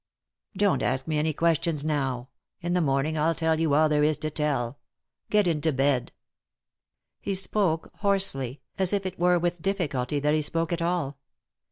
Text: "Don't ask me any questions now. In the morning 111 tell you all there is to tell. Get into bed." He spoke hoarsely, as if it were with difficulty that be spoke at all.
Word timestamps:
"Don't 0.57 0.81
ask 0.81 1.05
me 1.07 1.19
any 1.19 1.31
questions 1.31 1.85
now. 1.85 2.29
In 2.59 2.73
the 2.73 2.81
morning 2.81 3.13
111 3.13 3.37
tell 3.37 3.59
you 3.61 3.75
all 3.75 3.87
there 3.87 4.03
is 4.03 4.17
to 4.17 4.31
tell. 4.31 4.79
Get 5.29 5.45
into 5.45 5.71
bed." 5.71 6.11
He 7.19 7.35
spoke 7.35 7.91
hoarsely, 7.97 8.61
as 8.79 8.93
if 8.93 9.05
it 9.05 9.19
were 9.19 9.37
with 9.37 9.61
difficulty 9.61 10.19
that 10.19 10.31
be 10.31 10.41
spoke 10.41 10.73
at 10.73 10.81
all. 10.81 11.19